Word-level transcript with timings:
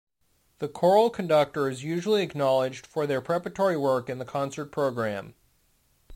The 0.57 0.67
choral 0.67 1.11
conductor 1.11 1.69
is 1.69 1.83
usually 1.83 2.23
acknowledged 2.23 2.87
for 2.87 3.05
their 3.05 3.21
preparatory 3.21 3.77
work 3.77 4.09
in 4.09 4.17
the 4.17 4.25
concert 4.25 4.71
program. 4.71 5.35